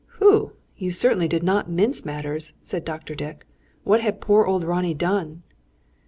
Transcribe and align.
"Whew! 0.17 0.53
You 0.77 0.89
certainly 0.89 1.27
did 1.27 1.43
not 1.43 1.69
mince 1.69 2.03
matters," 2.05 2.53
said 2.63 2.83
Dr. 2.83 3.13
Dick. 3.13 3.45
"What 3.83 4.01
had 4.01 4.19
poor 4.19 4.45
old 4.47 4.63
Ronnie 4.63 4.95
done?" 4.95 5.43